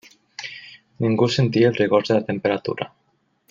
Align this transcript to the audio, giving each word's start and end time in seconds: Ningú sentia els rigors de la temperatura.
Ningú 1.05 1.29
sentia 1.35 1.69
els 1.73 1.79
rigors 1.83 2.11
de 2.13 2.19
la 2.21 2.27
temperatura. 2.31 2.93